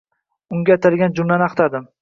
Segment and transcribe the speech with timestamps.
[0.57, 1.89] Unga atalgan jumlalarni axtardim.